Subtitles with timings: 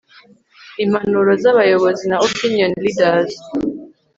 [0.83, 3.31] impanuro z'abayobozi na opinion leaders